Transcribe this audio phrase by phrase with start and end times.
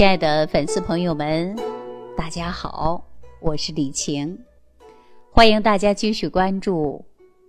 [0.00, 1.54] 亲爱的粉丝朋友们，
[2.16, 3.06] 大家好，
[3.38, 4.38] 我是李晴，
[5.30, 7.04] 欢迎大家继续关注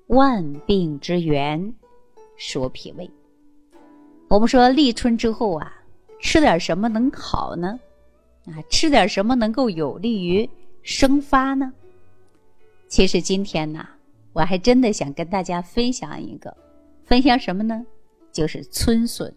[0.14, 1.74] 《万病之源
[2.36, 3.08] 说脾胃》。
[4.28, 5.74] 我们说立春之后啊，
[6.20, 7.80] 吃点什么能好呢？
[8.48, 10.50] 啊，吃点什么能够有利于
[10.84, 11.72] 生发呢？
[12.90, 13.88] 其实今天呢，
[14.34, 16.54] 我还真的想跟大家分享一个，
[17.06, 17.82] 分享什么呢？
[18.34, 19.34] 就是春笋。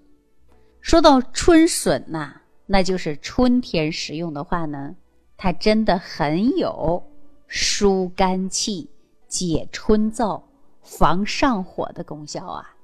[0.80, 4.96] 说到春笋呐，那就是春天食用的话呢，
[5.36, 7.02] 它真的很有
[7.46, 8.88] 疏肝气、
[9.28, 10.42] 解春燥、
[10.82, 12.74] 防上火的功效啊。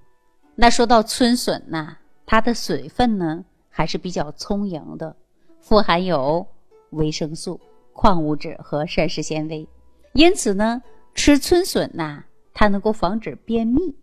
[0.55, 5.17] 那说到春笋呐，它的水分呢还是比较充盈的，
[5.61, 6.47] 富含有
[6.91, 7.59] 维生素、
[7.95, 9.67] 矿物质和膳食纤维。
[10.13, 10.83] 因此呢，
[11.15, 13.95] 吃春笋呐，它能够防止便秘，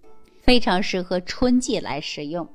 [0.42, 2.48] 非常适合春季来食用。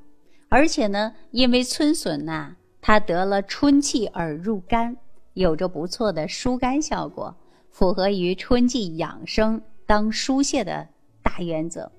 [0.49, 4.97] 而且呢，因为春笋呐，它得了春气而入肝，
[5.35, 7.33] 有着不错的疏肝效果，
[7.71, 10.89] 符合于春季养生当疏泄的
[11.23, 11.89] 大原则。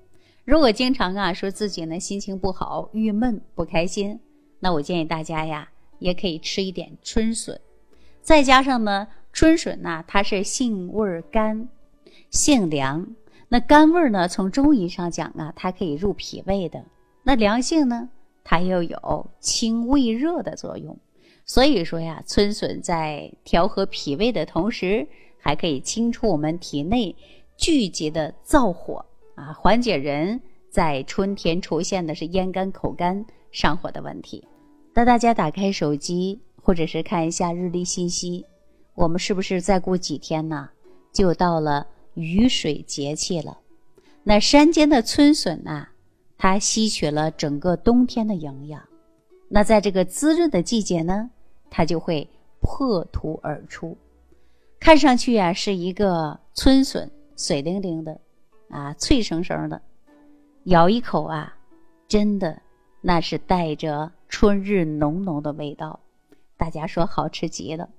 [0.45, 4.19] 如果经常啊说自己呢心情不好、郁闷、不开心，
[4.59, 7.59] 那我建议大家呀，也可以吃一点春笋，
[8.21, 9.07] 再加上呢。
[9.33, 11.67] 春笋呢，它是性味甘，
[12.29, 13.05] 性凉。
[13.49, 16.85] 那甘味呢，从中医上讲啊，它可以入脾胃的。
[17.23, 18.09] 那凉性呢，
[18.45, 20.97] 它又有清胃热的作用。
[21.45, 25.05] 所以说呀，春笋在调和脾胃的同时，
[25.37, 27.15] 还可以清除我们体内
[27.57, 34.47] 聚集的燥火啊，缓解人在春天出现的是咽干、口干、上火的问题。
[34.93, 38.45] 那大家打开手机，或者是看一下日历信息。
[38.95, 40.69] 我们是不是再过几天呢，
[41.11, 43.59] 就到了雨水节气了？
[44.23, 45.89] 那山间的春笋呐，
[46.37, 48.81] 它吸取了整个冬天的营养，
[49.47, 51.29] 那在这个滋润的季节呢，
[51.69, 53.97] 它就会破土而出，
[54.79, 58.19] 看上去啊是一个春笋，水灵灵的，
[58.69, 59.81] 啊脆生生的，
[60.65, 61.55] 咬一口啊，
[62.07, 62.61] 真的
[63.01, 65.99] 那是带着春日浓浓的味道，
[66.57, 67.89] 大家说好吃极了。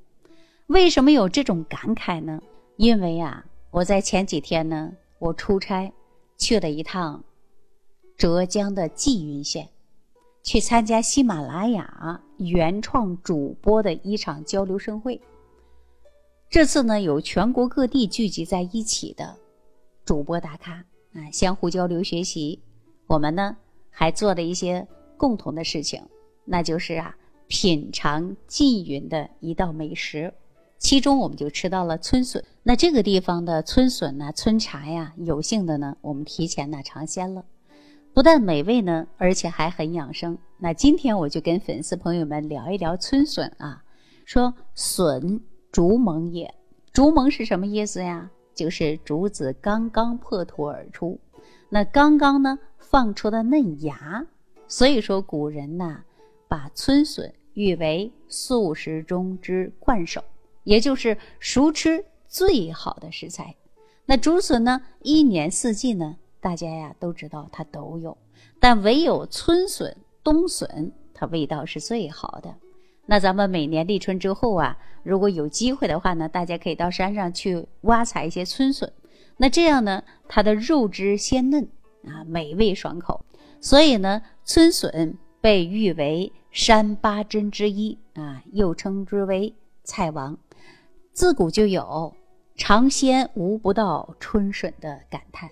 [0.67, 2.43] 为什么有这种感慨呢？
[2.77, 5.93] 因为啊，我在前几天呢，我出差
[6.37, 7.23] 去了一趟
[8.17, 9.69] 浙江的缙云县，
[10.43, 15.21] 去参加喜马拉雅原创主播的一场交流盛会。
[16.49, 19.37] 这次呢，有全国各地聚集在一起的
[20.05, 20.73] 主播大咖
[21.13, 22.59] 啊，相互交流学习。
[23.07, 23.55] 我们呢，
[23.91, 24.87] 还做了一些
[25.19, 26.03] 共同的事情，
[26.45, 27.15] 那就是啊，
[27.49, 30.33] 品尝缙云的一道美食。
[30.79, 37.45] 其中我们就吃到了春笋，那这个地方的春笋呢、春茶呀，有幸的呢，我们提前呢尝鲜了，
[38.17, 40.39] 不但美味呢，而且还很养生。
[40.57, 43.85] 那今天我就跟粉丝朋友们聊一聊春笋啊，
[44.25, 45.39] 说笋
[45.71, 46.55] 竹萌也，
[46.95, 48.31] 竹萌是什么意思呀？
[48.55, 51.21] 就是竹子刚刚破土而出，
[51.69, 54.27] 那刚刚呢放出的嫩芽，
[54.67, 56.03] 所以说古人呐
[56.49, 60.25] 把春笋誉为素食中之冠首。
[60.65, 63.55] 也就是熟吃最好的食材。
[64.07, 64.81] 那竹笋呢？
[65.03, 66.17] 一年四季呢，
[66.47, 68.17] 大家呀都知道它都有，
[68.61, 72.55] 但唯有春笋、冬笋，它味道是最好的。
[73.05, 78.93] 那咱们每年立春之后啊，如果有机会的话呢，大家可以到山上去挖采一些春笋。
[79.37, 81.69] 那这样呢，它的肉质鲜嫩
[82.05, 83.25] 啊，美味爽口。
[83.61, 89.53] 所以呢，春笋被誉为山八珍之一啊，又称之为
[89.83, 90.39] 菜王。
[91.13, 92.15] 自古就有
[92.55, 95.51] “尝鲜无不到春笋”的感叹。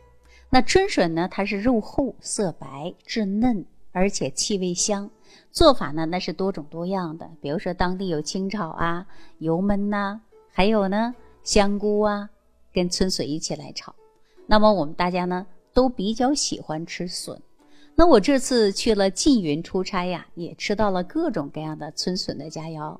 [0.54, 1.28] 那春笋呢？
[1.28, 5.10] 它是肉厚、色白、质嫩，而且气味香。
[5.50, 7.28] 做法呢，那是多种多样的。
[7.40, 9.04] 比如说，当地有清炒啊、
[9.38, 10.20] 油焖呐，
[10.52, 11.12] 还有呢
[11.42, 12.30] 香菇啊，
[12.72, 13.92] 跟春笋一起来炒。
[14.46, 17.42] 那么我们大家呢都比较喜欢吃笋。
[17.96, 22.96] 那我这次去了缙云出差呀，也吃到了各种各样的春笋的佳肴。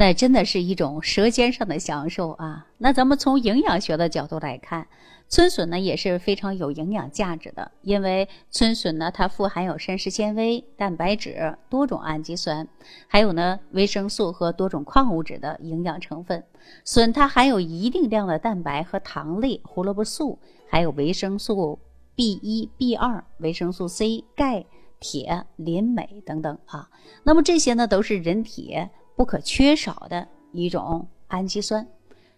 [0.00, 2.68] 那真的是一种舌尖上的享受啊！
[2.78, 4.86] 那咱们从营养学的角度来看，
[5.28, 12.68] 春笋呢也是非常有营养价值的，因为春笋呢它富含有膳食纤维、蛋白质、多种氨基酸，
[13.08, 16.44] 还有呢维生素和多种矿物质的营养成分。
[16.84, 21.80] 笋它含有一定量的蛋白和糖类、胡萝卜素，还有维生素
[22.14, 24.64] B 一、B 二、维生素 C、钙、
[25.00, 26.88] 铁、磷、镁等等啊。
[27.24, 28.76] 那么这些呢都是人体。
[29.18, 31.88] 不可缺少的一种氨基酸，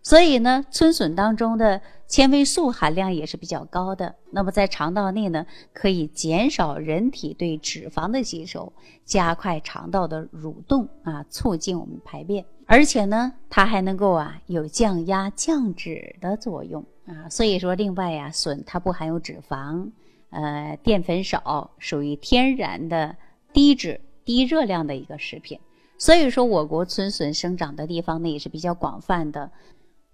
[0.02, 4.14] 所以呢，春笋当中的纤维素含量也是比较高的。
[4.30, 5.44] 那么在肠道内呢，
[5.74, 8.72] 可以减少人体对脂肪的吸收，
[9.04, 12.46] 加快肠道的蠕动啊，促进我们排便。
[12.64, 17.28] 而且呢，它还能够啊有降压降脂的作用啊。
[17.28, 19.90] 所以说，另外呀，笋它不含有脂肪，
[20.30, 23.14] 呃，淀粉少，属于天然的
[23.52, 25.60] 低脂低热量的一个食品。
[26.00, 29.50] 所以说，我国春笋生长的地方呢也是比较广泛的。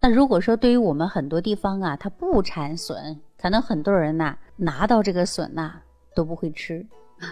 [0.01, 5.75] 那如果说对于我们很多地方啊，它不产笋，可能很多人呐拿到这个笋呐
[6.17, 6.85] 都不会吃，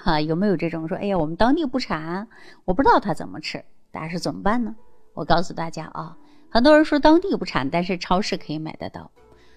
[0.04, 0.96] 哈， 有没有这种说？
[0.96, 2.28] 哎呀，我们当地不产，
[2.64, 4.76] 我不知道它怎么吃，大家说怎么办呢？
[5.14, 6.16] 我告诉大家啊，
[6.48, 9.10] 很多人说当地不产，但是超市可以买得到。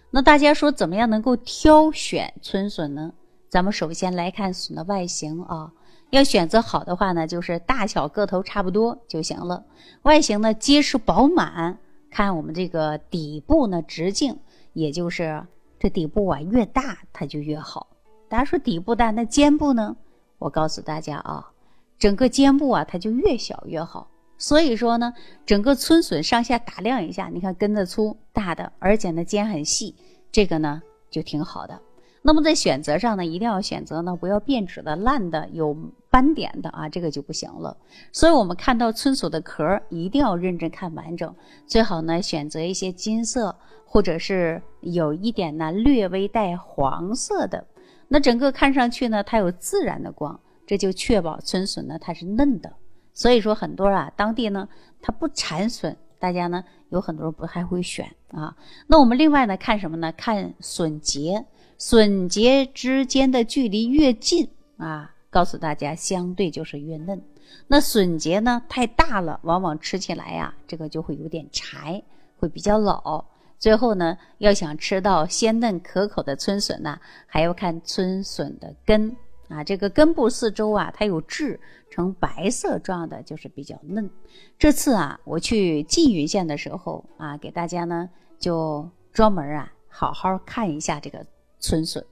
[0.10, 3.14] 那大家说怎么样能够挑选春笋呢？
[3.48, 5.72] 咱们首先来看笋的外形啊，
[6.10, 9.66] 要选择好的话呢，就是大小个头差不多就行了，
[10.04, 11.80] 外形呢结实饱满。
[12.10, 14.40] 看我们这个底部呢，直径，
[14.74, 15.46] 也就是
[15.78, 17.88] 这底部啊越大，它就越好。
[18.30, 19.96] 大家说底部大，那肩部呢？
[20.40, 21.52] 我告诉大家啊，
[22.00, 24.10] 整个肩部啊，它就越小越好。
[24.38, 25.14] 所以说呢，
[25.46, 29.96] 整个春笋上下打量一下，你看根子粗大的，而且呢尖很细，
[30.32, 30.82] 这个呢
[31.12, 31.82] 就挺好的。
[32.22, 35.76] 那么在选择上呢，一定要选择呢不要变质的、烂的、有
[36.10, 37.78] 斑点的啊，这个就不行了。
[38.12, 41.34] 所以，我们看到春笋的壳一定要认真看完整，
[41.66, 43.56] 最好呢选择一些金色
[43.86, 47.66] 或者是有一点呢略微带黄色的。
[48.10, 52.74] 那整个看上去呢，它有自然的光，这就确保春笋呢它是嫩的。
[53.14, 54.68] 所以说，很多啊当地呢
[55.02, 58.56] 它不产笋，大家呢有很多人不还会选啊。
[58.88, 60.12] 那我们另外呢看什么呢？
[60.12, 61.46] 看笋节。
[61.78, 67.22] 笋节之间的距离越近啊，告诉大家相对就是越嫩。
[67.68, 72.02] 那笋节呢太大了，往往吃起来呀，这个就会有点柴，
[72.38, 73.24] 会比较老。
[73.60, 79.16] 最后呢，要想吃到鲜嫩可口的春笋呢，还要看春笋的根
[79.48, 81.60] 啊，这个根部四周啊，它有痣，
[81.92, 84.10] 呈白色状的，就是比较嫩。
[84.58, 88.10] 这次啊，我去缙云县的时候啊，给大家呢
[88.40, 91.24] 就专门啊好好看一下这个。
[91.60, 92.04] 春笋，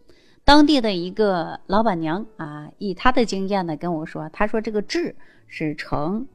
[0.43, 5.15] 当地的一个老板娘啊，以她的经验呢跟我说，她说这个痣
[5.47, 6.27] 是呈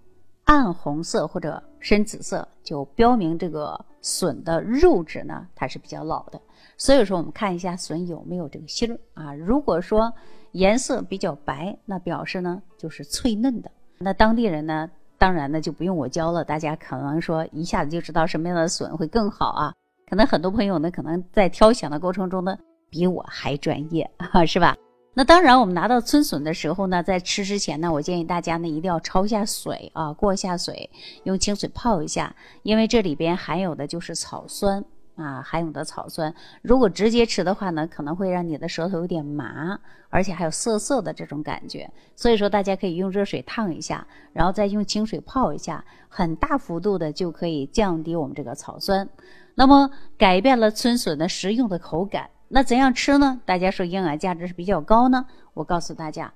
[0.44, 6.40] 暗红色或者深紫色，就标明这个笋的肉质呢它是比较老的。
[6.76, 10.12] 所以说我们看一下笋有没有这个芯儿啊，如果说
[10.52, 13.70] 颜色比较白，那表示呢就是脆嫩的。
[13.98, 19.74] 那当地人呢，当然呢就不用我教了，大家可能说一下子就知道什么样的笋会更好啊。
[20.08, 22.58] 可能很多朋友呢，可能在挑选的过程中呢。
[22.90, 24.10] 比我还专业，
[24.46, 24.76] 是吧？
[25.12, 30.88] 那当然，我们拿到春笋的时候呢，在吃之前呢，我建议大家呢一定要焯一下水啊，过一下水，
[31.24, 34.84] 用清水泡一下，因为这里边含有的就是草酸
[35.16, 36.32] 啊，含有的草酸。
[36.62, 39.78] 如果直接吃的话呢，可能会让你的舌头有点麻，
[40.10, 41.90] 而且还有涩涩的这种感觉。
[42.14, 49.08] 所以说，大家可以用热水烫一下，然后再用清水泡一下，很大幅度的就可以降低我们这个草酸，
[49.56, 52.30] 那么改变了春笋的食用的口感。
[52.52, 53.40] 那怎样吃呢？
[53.46, 55.24] 大家说营养价值是比较高呢。
[55.54, 56.34] 我告诉大家，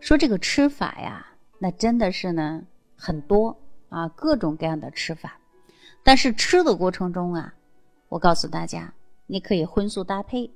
[0.00, 1.26] 说这个吃法呀，
[1.58, 2.62] 那真的是呢
[2.96, 3.54] 很多
[3.90, 5.38] 啊，各种各样的吃法。
[6.02, 7.52] 但是吃的过程中啊，
[8.08, 8.94] 我告诉大家，
[9.26, 10.50] 你可以荤素搭配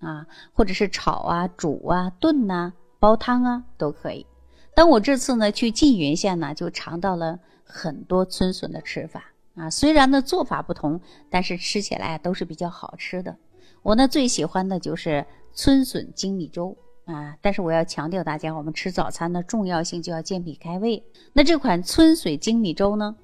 [0.00, 4.26] 啊，或者是炒啊、煮啊、炖呐、煲汤啊都可以。
[4.74, 9.24] 但我这次呢去缙云县呢，就尝到了很多春笋的吃法
[9.56, 9.68] 啊。
[9.68, 13.36] 虽然呢做法不同，但是吃起来都是比较好吃的。
[13.82, 21.02] 我呢最喜欢的就是春笋精米粥啊，但是我要强调大家，我们吃早餐的重要性就要健脾开胃。
[21.32, 23.16] 那这款春笋精米粥呢，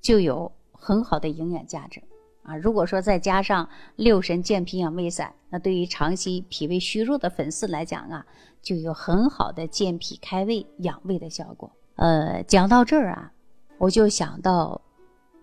[0.00, 2.02] 就有很好的营养价值
[2.42, 2.56] 啊。
[2.56, 8.24] 如果说再加上六神健脾养胃散，那对于长期脾胃虚弱的粉丝来讲啊，
[8.62, 11.70] 就有很好的健脾开胃养胃的效果。
[11.96, 13.30] 呃，讲到这儿啊，
[13.76, 14.80] 我就想到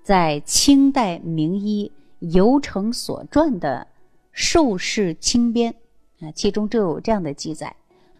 [0.01, 3.85] 在清代名医尤成所传的。
[4.37, 5.73] 《寿氏清编》
[6.27, 7.75] 啊，其中就有这样的记载：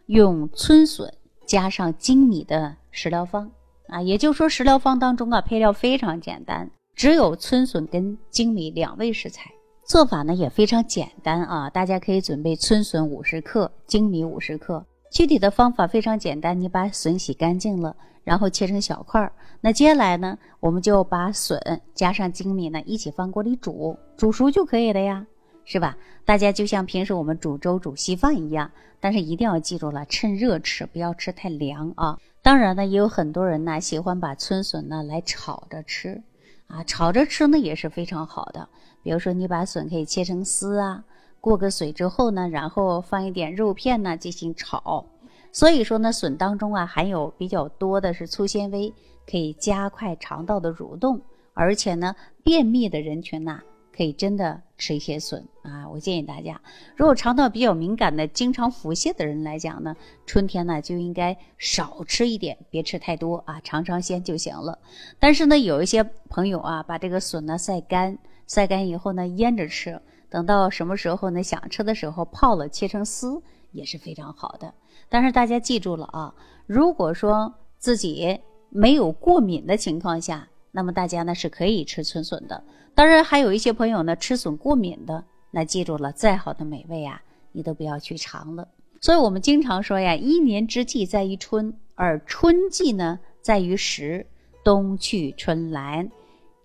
[0.07, 1.13] 用春笋
[1.45, 3.51] 加上粳米的食疗方
[3.87, 9.51] 啊，也就是说食疗方当中啊，配料非常简单，只有春笋跟粳米两味食材。
[9.85, 14.83] 做法呢也非常简单啊，大家可以准备春笋五十克，粳米五十克。
[15.11, 19.31] 具体的方法非常简单，你把笋洗干净了，然后切成小块儿。
[19.61, 25.23] 那接下来呢，我们就把笋加上粳米呢一起放锅里煮，煮熟就可以了呀。
[25.69, 25.97] 是吧？
[26.23, 28.71] 大家就像平时我们煮粥、煮稀饭一样，
[29.01, 32.17] 但是一定要记住了，趁热吃，不要吃太凉啊。
[32.41, 36.23] 当然呢，也有很多人呢喜欢把春笋呢来炒着吃。
[36.67, 38.69] 啊，炒着吃呢也是非常好的。
[39.03, 41.03] 比如说，你把笋可以切成丝啊，
[41.41, 45.05] 过个水之后呢，然后放一点肉片呢进行炒。
[45.51, 48.93] 所以说呢，笋当中啊含有比较多的是粗纤维，
[49.29, 51.19] 可以加快肠道的蠕动，
[51.53, 53.61] 而且呢，便秘的人群呐。
[53.97, 55.89] 可以真的吃一些笋啊！
[55.89, 56.61] 我建议大家，
[56.95, 59.95] 如果肠道比较敏感的、经常腹泻的人来讲呢，
[60.27, 64.77] 春天呢就应该少吃一点，别吃太多啊，尝尝鲜就行了。
[65.17, 69.99] 但是呢，有一些朋友啊，把这个笋呢晒干，晒干以后呢腌着吃，
[70.29, 74.71] 等到什么时候呢想吃的时候泡了切成丝也是非常好的。
[75.09, 76.35] 但是大家记住了啊，
[76.67, 78.39] 如果说自己
[78.69, 82.63] 没有过敏的情况下，那么大家呢是可以吃春笋的。
[82.93, 87.21] 当然，还有一些朋友呢吃笋过敏的，那记住了，再好的美味啊，
[87.51, 88.67] 你都不要去尝了。
[89.01, 94.25] 所以我们经常说呀，一年之计在于春，而春季呢在于时。
[94.63, 96.09] 冬去春来，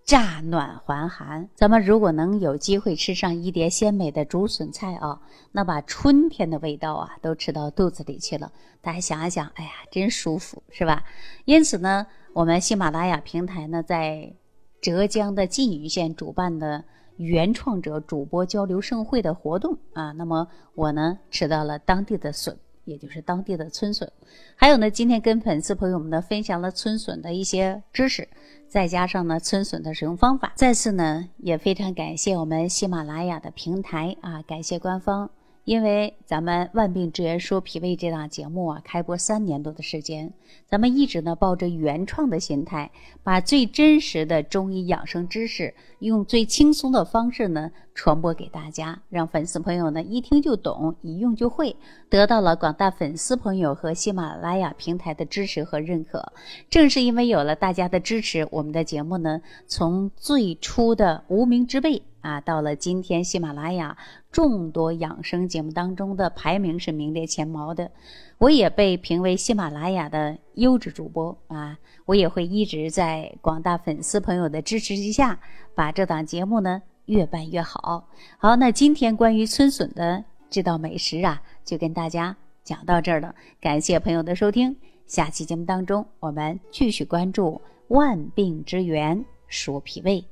[0.05, 1.49] 乍暖还寒。
[1.55, 5.21] 咱们如果能有机会吃上一碟鲜美的竹笋菜啊，
[5.53, 8.51] 那把春天的味道啊都吃到肚子里去了。
[8.81, 11.05] 大家想一想，哎呀，真舒服，是吧？
[11.45, 14.35] 因此呢，我们喜马拉雅平台呢在。
[14.81, 16.83] 浙江的缙云县主办的
[17.17, 24.11] 原创者主播交流盛会的活动啊，那么我呢吃到了当地的笋，也就是当地的春笋，
[24.57, 28.29] 还有呢，今天跟粉丝朋友们呢分享了春笋的一些知识，
[28.67, 30.53] 再加上呢春笋的使用方法。
[30.57, 35.31] 再次呢也非常感谢我们喜马拉雅的平台啊，感谢官方。
[35.65, 40.33] 因为咱们《万病之源说脾胃》这档节目啊，开播三年多的时间，
[40.67, 42.91] 咱们一直呢抱着原创的心态，
[43.23, 51.77] 把最真实的中医养生知识，用最轻松的方式呢传播给大家，让粉丝朋友呢一听就懂，一用就会，
[52.11, 56.33] 得到了广大粉丝朋友和喜马拉雅平台的支持和认可。
[56.71, 62.03] 正是因为有了大家的支持，我们的节目呢从最初的无名之辈。
[62.23, 63.97] 啊，到了今天，喜马拉雅
[64.31, 67.91] 众多养生节目当中的排名是名列前茅的，
[68.39, 71.79] 我也被评为喜马拉雅的优质主播啊！
[72.07, 75.39] 我也会一直在广大粉丝朋友的支持之下，
[75.75, 78.09] 把这档节目呢越办越好。
[78.39, 83.35] 好，那今天关于春笋的这道美食啊，就跟大家讲到这儿了。
[83.61, 84.77] 感谢朋友的收听，
[85.07, 90.32] 下期节目当中我们继续关注万病之源说脾胃。